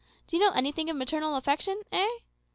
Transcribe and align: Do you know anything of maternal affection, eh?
Do 0.25 0.35
you 0.35 0.41
know 0.43 0.51
anything 0.53 0.89
of 0.89 0.95
maternal 0.95 1.35
affection, 1.35 1.83
eh? 1.91 2.09